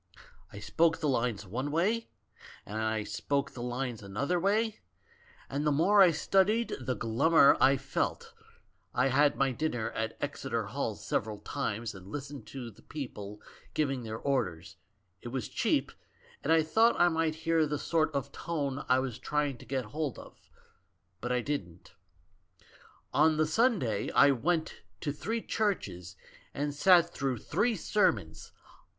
I 0.51 0.57
spoke 0.57 0.97
the 0.97 1.07
lines 1.07 1.45
one 1.45 1.69
way, 1.69 2.09
and 2.65 2.81
I 2.81 3.03
spoke 3.03 3.51
the 3.51 3.61
lines 3.61 4.01
another 4.01 4.39
A 4.39 4.41
VERY 4.41 4.55
GOOD 4.55 4.71
THING 4.71 4.81
FOR 4.81 4.89
THE 4.95 5.57
GIRL 5.59 5.59
21 5.59 5.59
way, 5.59 5.59
and 5.59 5.67
the 5.67 5.83
more 5.83 6.01
I 6.01 6.11
studied 6.11 6.73
the 6.79 6.95
glummer 6.95 7.57
I 7.61 7.77
felt 7.77 8.33
I 8.95 9.09
had 9.09 9.35
my 9.35 9.51
dinner 9.51 9.91
at 9.91 10.17
Exeter 10.19 10.65
Hall 10.65 10.95
several 10.95 11.37
times 11.37 11.93
and 11.93 12.07
listened 12.07 12.47
to 12.47 12.71
the 12.71 12.81
people 12.81 13.43
giving 13.75 14.01
their 14.01 14.17
orders; 14.17 14.77
it 15.21 15.27
was 15.27 15.47
cheap, 15.47 15.91
and 16.43 16.51
I 16.51 16.63
thought 16.63 16.99
I 16.99 17.07
might 17.09 17.35
hear 17.45 17.67
the 17.67 17.77
sort 17.77 18.11
of 18.15 18.31
tone 18.31 18.83
I 18.89 18.97
was 18.97 19.19
trying 19.19 19.59
to 19.59 19.65
get 19.65 19.85
hold 19.85 20.17
of. 20.17 20.49
But 21.19 21.31
I 21.31 21.41
didn't. 21.41 21.93
On 23.13 23.37
the 23.37 23.45
Sunday 23.45 24.09
I 24.13 24.31
went 24.31 24.81
to 25.01 25.11
three 25.11 25.43
churches 25.43 26.15
and 26.55 26.73
sat 26.73 27.11
through 27.11 27.37
three 27.37 27.75
sermons. 27.75 28.51